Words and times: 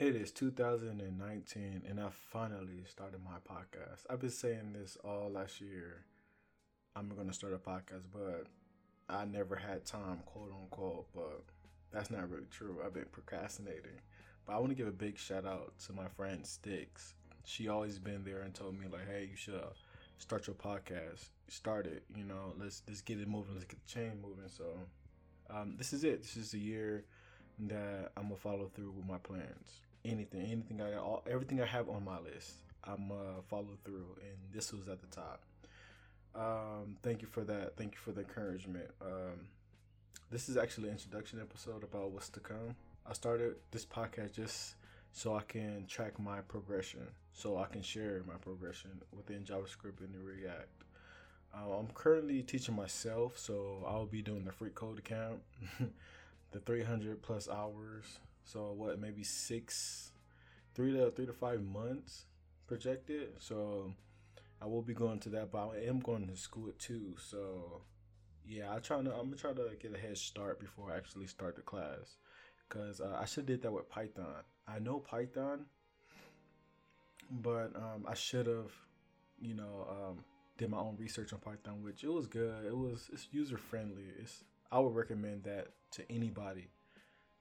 It 0.00 0.16
is 0.16 0.30
2019, 0.32 1.82
and 1.86 2.00
I 2.00 2.08
finally 2.32 2.84
started 2.88 3.20
my 3.22 3.36
podcast. 3.46 4.06
I've 4.08 4.20
been 4.20 4.30
saying 4.30 4.72
this 4.72 4.96
all 5.04 5.28
last 5.30 5.60
year. 5.60 6.06
I'm 6.96 7.10
going 7.10 7.26
to 7.26 7.34
start 7.34 7.52
a 7.52 7.58
podcast, 7.58 8.04
but 8.10 8.46
I 9.10 9.26
never 9.26 9.56
had 9.56 9.84
time, 9.84 10.20
quote 10.24 10.52
unquote. 10.58 11.08
But 11.14 11.42
that's 11.92 12.10
not 12.10 12.30
really 12.30 12.46
true. 12.50 12.78
I've 12.82 12.94
been 12.94 13.08
procrastinating. 13.12 14.00
But 14.46 14.54
I 14.54 14.58
want 14.58 14.70
to 14.70 14.74
give 14.74 14.88
a 14.88 14.90
big 14.90 15.18
shout 15.18 15.44
out 15.44 15.74
to 15.84 15.92
my 15.92 16.08
friend 16.16 16.46
Sticks. 16.46 17.12
She 17.44 17.68
always 17.68 17.98
been 17.98 18.24
there 18.24 18.40
and 18.40 18.54
told 18.54 18.80
me 18.80 18.86
like, 18.90 19.06
"Hey, 19.06 19.28
you 19.30 19.36
should 19.36 19.62
start 20.16 20.46
your 20.46 20.56
podcast. 20.56 21.28
Start 21.48 21.86
it. 21.86 22.04
You 22.16 22.24
know, 22.24 22.54
let's 22.58 22.82
let's 22.88 23.02
get 23.02 23.20
it 23.20 23.28
moving. 23.28 23.52
Let's 23.52 23.66
get 23.66 23.86
the 23.86 23.92
chain 23.92 24.22
moving." 24.22 24.48
So, 24.48 24.64
um, 25.50 25.76
this 25.76 25.92
is 25.92 26.04
it. 26.04 26.22
This 26.22 26.38
is 26.38 26.52
the 26.52 26.58
year 26.58 27.04
that 27.58 28.12
I'm 28.16 28.28
gonna 28.28 28.36
follow 28.36 28.70
through 28.74 28.92
with 28.92 29.06
my 29.06 29.18
plans. 29.18 29.82
Anything, 30.04 30.40
anything 30.42 30.80
I 30.80 30.90
got, 30.90 31.02
all, 31.02 31.22
everything 31.30 31.60
I 31.60 31.66
have 31.66 31.88
on 31.88 32.04
my 32.04 32.18
list, 32.20 32.52
I'm 32.84 33.10
uh 33.12 33.42
follow 33.48 33.76
through, 33.84 34.16
and 34.22 34.36
this 34.52 34.72
was 34.72 34.88
at 34.88 35.00
the 35.00 35.06
top. 35.08 35.42
Um, 36.34 36.96
thank 37.02 37.22
you 37.22 37.28
for 37.28 37.44
that. 37.44 37.76
Thank 37.76 37.94
you 37.94 38.00
for 38.00 38.12
the 38.12 38.20
encouragement. 38.20 38.90
Um, 39.02 39.48
this 40.30 40.48
is 40.48 40.56
actually 40.56 40.88
an 40.88 40.94
introduction 40.94 41.40
episode 41.40 41.82
about 41.82 42.12
what's 42.12 42.28
to 42.30 42.40
come. 42.40 42.76
I 43.06 43.12
started 43.12 43.56
this 43.72 43.84
podcast 43.84 44.34
just 44.34 44.76
so 45.12 45.34
I 45.34 45.42
can 45.42 45.86
track 45.86 46.18
my 46.18 46.40
progression, 46.40 47.06
so 47.32 47.58
I 47.58 47.66
can 47.66 47.82
share 47.82 48.22
my 48.26 48.34
progression 48.40 48.90
within 49.12 49.42
JavaScript 49.42 50.00
and 50.00 50.14
React. 50.24 50.84
Uh, 51.52 51.78
I'm 51.78 51.88
currently 51.94 52.42
teaching 52.42 52.76
myself, 52.76 53.36
so 53.38 53.84
I'll 53.86 54.06
be 54.06 54.22
doing 54.22 54.44
the 54.44 54.52
freeCodeCamp, 54.52 55.38
the 56.52 56.60
300 56.60 57.22
plus 57.22 57.48
hours. 57.48 58.20
So 58.44 58.72
what, 58.72 58.98
maybe 58.98 59.22
six, 59.22 60.12
three 60.74 60.92
to 60.92 61.10
three 61.10 61.26
to 61.26 61.32
five 61.32 61.62
months 61.62 62.26
projected. 62.66 63.34
So 63.38 63.92
I 64.60 64.66
will 64.66 64.82
be 64.82 64.94
going 64.94 65.18
to 65.20 65.28
that, 65.30 65.50
but 65.50 65.70
I 65.70 65.86
am 65.88 66.00
going 66.00 66.26
to 66.28 66.36
school 66.36 66.70
too. 66.78 67.14
So 67.18 67.82
yeah, 68.46 68.74
I 68.74 68.78
try 68.78 69.02
to. 69.02 69.10
I'm 69.12 69.26
gonna 69.26 69.36
try 69.36 69.52
to 69.52 69.70
get 69.80 69.94
a 69.94 69.98
head 69.98 70.18
start 70.18 70.58
before 70.60 70.92
I 70.92 70.96
actually 70.96 71.26
start 71.26 71.56
the 71.56 71.62
class, 71.62 72.16
cause 72.68 73.00
uh, 73.00 73.16
I 73.20 73.24
should 73.24 73.46
did 73.46 73.62
that 73.62 73.72
with 73.72 73.88
Python. 73.88 74.42
I 74.66 74.78
know 74.78 74.98
Python, 74.98 75.66
but 77.30 77.72
um, 77.76 78.04
I 78.08 78.14
should 78.14 78.46
have, 78.46 78.72
you 79.40 79.54
know, 79.54 79.86
um, 79.88 80.24
did 80.58 80.70
my 80.70 80.78
own 80.78 80.96
research 80.98 81.32
on 81.32 81.38
Python, 81.38 81.82
which 81.82 82.02
it 82.02 82.12
was 82.12 82.26
good. 82.26 82.64
It 82.66 82.76
was 82.76 83.08
it's 83.12 83.28
user 83.30 83.56
friendly. 83.56 84.04
It's 84.18 84.42
I 84.72 84.80
would 84.80 84.94
recommend 84.94 85.44
that 85.44 85.68
to 85.92 86.12
anybody 86.12 86.68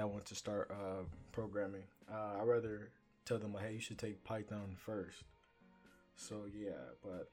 that 0.00 0.08
wants 0.08 0.30
to 0.30 0.34
start 0.34 0.70
uh, 0.70 1.04
programming. 1.30 1.84
Uh, 2.10 2.40
I 2.40 2.42
rather 2.44 2.90
tell 3.26 3.38
them 3.38 3.52
like, 3.52 3.66
hey, 3.66 3.74
you 3.74 3.80
should 3.80 3.98
take 3.98 4.24
Python 4.24 4.76
first. 4.76 5.22
So 6.16 6.44
yeah, 6.52 6.94
but 7.02 7.30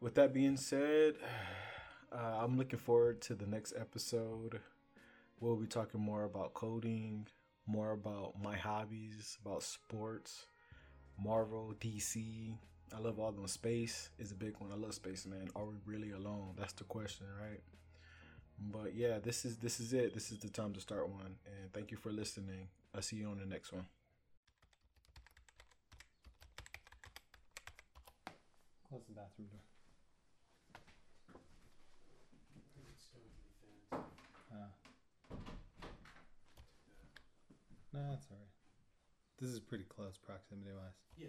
with 0.00 0.14
that 0.16 0.34
being 0.34 0.56
said. 0.56 1.14
Uh, 2.12 2.38
I'm 2.40 2.56
looking 2.56 2.78
forward 2.78 3.20
to 3.22 3.34
the 3.34 3.48
next 3.48 3.74
episode. 3.76 4.60
We'll 5.40 5.56
be 5.56 5.66
talking 5.66 6.00
more 6.00 6.22
about 6.22 6.54
coding, 6.54 7.26
more 7.66 7.90
about 7.90 8.34
my 8.40 8.56
hobbies, 8.56 9.36
about 9.44 9.64
sports, 9.64 10.46
Marvel, 11.22 11.74
DC. 11.80 12.56
I 12.94 13.00
love 13.00 13.18
all 13.18 13.32
them. 13.32 13.46
Space 13.48 14.10
is 14.20 14.30
a 14.30 14.36
big 14.36 14.54
one. 14.60 14.70
I 14.72 14.76
love 14.76 14.94
space, 14.94 15.26
man. 15.26 15.48
Are 15.56 15.66
we 15.66 15.74
really 15.84 16.12
alone? 16.12 16.54
That's 16.56 16.74
the 16.74 16.84
question, 16.84 17.26
right? 17.42 17.60
But 18.58 18.94
yeah, 18.94 19.18
this 19.18 19.44
is 19.44 19.56
this 19.58 19.80
is 19.80 19.92
it. 19.92 20.14
This 20.14 20.32
is 20.32 20.38
the 20.38 20.48
time 20.48 20.72
to 20.74 20.80
start 20.80 21.08
one. 21.08 21.36
And 21.46 21.72
thank 21.72 21.90
you 21.90 21.96
for 21.96 22.10
listening. 22.10 22.68
I'll 22.94 23.02
see 23.02 23.16
you 23.16 23.28
on 23.28 23.38
the 23.38 23.46
next 23.46 23.72
one. 23.72 23.86
Close 28.88 29.02
the 29.06 29.14
bathroom 29.14 29.48
door. 29.48 29.60
Uh, 33.92 34.56
no, 37.92 38.00
that's 38.10 38.26
alright. 38.30 38.46
This 39.40 39.50
is 39.50 39.60
pretty 39.60 39.84
close 39.84 40.18
proximity 40.18 40.70
wise. 40.72 40.94
Yeah. 41.18 41.28